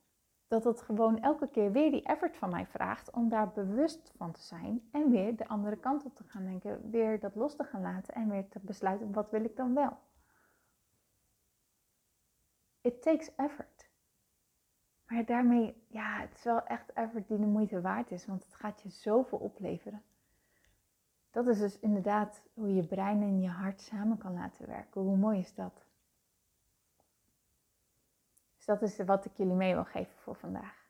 dat 0.49 0.65
het 0.65 0.83
gewoon 0.83 1.21
elke 1.21 1.49
keer 1.49 1.73
weer 1.73 1.91
die 1.91 2.03
effort 2.03 2.37
van 2.37 2.51
mij 2.51 2.67
vraagt 2.67 3.11
om 3.11 3.29
daar 3.29 3.53
bewust 3.53 4.13
van 4.17 4.33
te 4.33 4.41
zijn 4.41 4.89
en 4.93 5.11
weer 5.11 5.37
de 5.37 5.49
andere 5.49 5.77
kant 5.77 6.05
op 6.05 6.17
te 6.17 6.25
gaan 6.25 6.45
denken, 6.45 6.91
weer 6.91 7.21
dat 7.21 7.35
los 7.35 7.57
te 7.57 7.65
gaan 7.65 7.83
laten 7.83 8.15
en 8.15 8.29
weer 8.29 8.49
te 8.49 8.59
besluiten 8.63 9.13
wat 9.13 9.31
wil 9.31 9.45
ik 9.45 9.57
dan 9.57 9.75
wel. 9.75 9.99
It 12.81 13.03
takes 13.03 13.35
effort. 13.37 13.91
Maar 15.13 15.25
daarmee, 15.25 15.75
ja, 15.87 16.21
het 16.21 16.35
is 16.35 16.45
wel 16.45 16.63
echt 16.63 16.93
effort 16.93 17.29
die 17.29 17.39
de 17.39 17.47
moeite 17.47 17.81
waard 17.81 18.11
is, 18.11 18.27
want 18.27 18.45
het 18.45 18.55
gaat 18.55 18.81
je 18.81 18.89
zoveel 18.89 19.39
opleveren. 19.39 20.03
Dat 21.31 21.47
is 21.47 21.59
dus 21.59 21.79
inderdaad 21.79 22.43
hoe 22.55 22.75
je 22.75 22.87
brein 22.87 23.23
en 23.23 23.41
je 23.41 23.49
hart 23.49 23.81
samen 23.81 24.19
kan 24.19 24.35
laten 24.35 24.67
werken. 24.67 25.01
Hoe 25.01 25.17
mooi 25.17 25.39
is 25.39 25.55
dat? 25.55 25.85
Dus 28.57 28.65
dat 28.65 28.83
is 28.83 28.97
wat 28.97 29.25
ik 29.25 29.37
jullie 29.37 29.55
mee 29.55 29.75
wil 29.75 29.85
geven 29.85 30.17
voor 30.17 30.35
vandaag. 30.35 30.87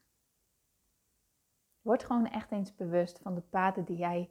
Word 1.80 2.04
gewoon 2.04 2.26
echt 2.26 2.50
eens 2.50 2.74
bewust 2.74 3.18
van 3.18 3.34
de 3.34 3.40
paden 3.40 3.84
die 3.84 3.96
jij 3.96 4.30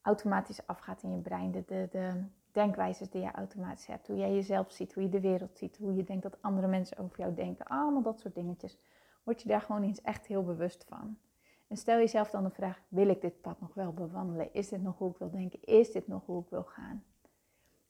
automatisch 0.00 0.66
afgaat 0.66 1.02
in 1.02 1.14
je 1.14 1.20
brein. 1.20 1.50
De, 1.50 1.64
de, 1.66 1.88
de 1.90 2.24
denkwijzes 2.50 3.10
die 3.10 3.22
je 3.22 3.30
automatisch 3.30 3.86
hebt. 3.86 4.06
Hoe 4.06 4.16
jij 4.16 4.34
jezelf 4.34 4.72
ziet, 4.72 4.94
hoe 4.94 5.02
je 5.02 5.08
de 5.08 5.20
wereld 5.20 5.58
ziet, 5.58 5.76
hoe 5.76 5.94
je 5.94 6.04
denkt 6.04 6.22
dat 6.22 6.42
andere 6.42 6.66
mensen 6.66 6.98
over 6.98 7.18
jou 7.18 7.34
denken. 7.34 7.66
Allemaal 7.66 8.02
dat 8.02 8.20
soort 8.20 8.34
dingetjes. 8.34 8.78
Word 9.22 9.42
je 9.42 9.48
daar 9.48 9.60
gewoon 9.60 9.82
eens 9.82 10.02
echt 10.02 10.26
heel 10.26 10.44
bewust 10.44 10.84
van. 10.84 11.18
En 11.66 11.76
stel 11.76 11.98
jezelf 11.98 12.30
dan 12.30 12.44
de 12.44 12.50
vraag: 12.50 12.80
wil 12.88 13.08
ik 13.08 13.20
dit 13.20 13.40
pad 13.40 13.60
nog 13.60 13.74
wel 13.74 13.92
bewandelen? 13.92 14.54
Is 14.54 14.68
dit 14.68 14.82
nog 14.82 14.98
hoe 14.98 15.10
ik 15.10 15.16
wil 15.16 15.30
denken? 15.30 15.62
Is 15.62 15.92
dit 15.92 16.08
nog 16.08 16.26
hoe 16.26 16.42
ik 16.42 16.48
wil 16.50 16.64
gaan? 16.64 17.04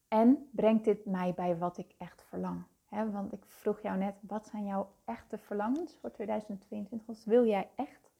En 0.08 0.48
brengt 0.52 0.84
dit 0.84 1.04
mij 1.04 1.34
bij 1.34 1.58
wat 1.58 1.78
ik 1.78 1.94
echt 1.98 2.22
verlang? 2.22 2.64
want 2.90 3.32
ik 3.32 3.44
vroeg 3.46 3.80
jou 3.80 3.98
net, 3.98 4.14
wat 4.20 4.46
zijn 4.46 4.64
jouw 4.66 4.92
echte 5.04 5.38
verlangens 5.38 5.96
voor 6.00 6.10
2022? 6.10 7.06
Wat 7.06 7.24
wil 7.24 7.46
jij 7.46 7.70
echt? 7.74 8.10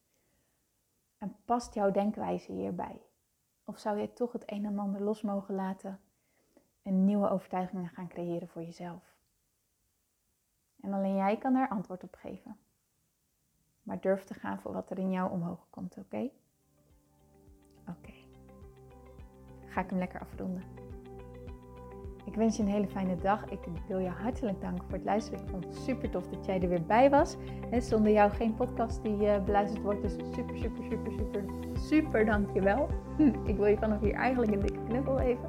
En 1.19 1.37
past 1.45 1.75
jouw 1.75 1.91
denkwijze 1.91 2.53
hierbij? 2.53 3.03
Of 3.65 3.79
zou 3.79 3.99
je 3.99 4.13
toch 4.13 4.33
het 4.33 4.53
een 4.53 4.65
en 4.65 4.79
ander 4.79 5.03
los 5.03 5.23
mogen 5.23 5.55
laten 5.55 6.01
en 6.83 7.05
nieuwe 7.05 7.29
overtuigingen 7.29 7.89
gaan 7.89 8.09
creëren 8.09 8.49
voor 8.49 8.63
jezelf? 8.63 9.15
En 10.81 10.93
alleen 10.93 11.17
jij 11.17 11.39
kan 11.39 11.53
daar 11.53 11.69
antwoord 11.69 12.03
op 12.03 12.15
geven. 12.15 12.59
Maar 13.83 14.01
durf 14.01 14.25
te 14.25 14.35
gaan 14.35 14.61
voor 14.61 14.73
wat 14.73 14.91
er 14.91 14.99
in 14.99 15.11
jou 15.11 15.31
omhoog 15.31 15.67
komt, 15.71 15.97
oké? 15.99 16.31
Oké. 17.89 18.13
Ga 19.67 19.81
ik 19.81 19.91
hem 19.91 19.99
lekker 19.99 20.21
afronden. 20.21 20.63
Ik 22.25 22.37
wens 22.37 22.57
je 22.57 22.63
een 22.63 22.69
hele 22.69 22.87
fijne 22.87 23.17
dag. 23.17 23.45
Ik 23.45 23.59
wil 23.89 23.99
je 23.99 24.09
hartelijk 24.09 24.61
danken 24.61 24.85
voor 24.85 24.95
het 24.95 25.05
luisteren. 25.05 25.41
Ik 25.41 25.49
vond 25.49 25.65
het 25.65 25.77
super 25.77 26.11
tof 26.11 26.29
dat 26.29 26.47
jij 26.47 26.63
er 26.63 26.69
weer 26.69 26.87
bij 26.87 27.11
was. 27.11 27.37
zonder 27.79 28.13
jou 28.13 28.31
geen 28.31 28.55
podcast 28.55 29.03
die 29.03 29.17
uh, 29.17 29.45
beluisterd 29.45 29.83
wordt. 29.83 30.03
Dus 30.03 30.13
super, 30.13 30.59
super, 30.59 30.85
super, 30.85 31.13
super, 31.13 31.45
super 31.75 32.25
dankjewel. 32.25 32.89
Hm, 33.17 33.47
ik 33.47 33.57
wil 33.57 33.67
je 33.67 33.77
vanaf 33.77 34.01
hier 34.01 34.15
eigenlijk 34.15 34.53
een 34.53 34.61
dikke 34.61 34.83
knuffel 34.85 35.17
geven. 35.17 35.49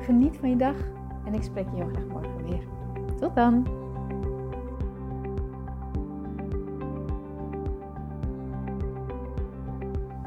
Geniet 0.00 0.36
van 0.36 0.48
je 0.48 0.56
dag 0.56 0.76
en 1.24 1.34
ik 1.34 1.42
spreek 1.42 1.66
je 1.70 1.76
heel 1.76 1.88
graag 1.88 2.06
morgen 2.06 2.44
weer. 2.44 2.66
Tot 3.18 3.34
dan! 3.34 3.85